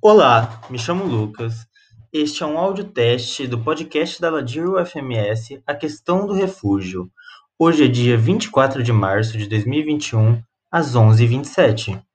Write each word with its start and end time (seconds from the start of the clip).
Olá, 0.00 0.60
me 0.70 0.78
chamo 0.78 1.04
Lucas. 1.04 1.66
Este 2.12 2.42
é 2.42 2.46
um 2.46 2.58
audioteste 2.58 3.46
do 3.46 3.58
podcast 3.58 4.20
da 4.20 4.30
Ladir 4.30 4.68
UFMS, 4.68 5.62
A 5.66 5.74
Questão 5.74 6.26
do 6.26 6.32
Refúgio. 6.32 7.10
Hoje 7.58 7.84
é 7.84 7.88
dia 7.88 8.16
24 8.16 8.82
de 8.82 8.92
março 8.92 9.36
de 9.36 9.48
2021, 9.48 10.42
às 10.70 10.94
11h27. 10.94 12.00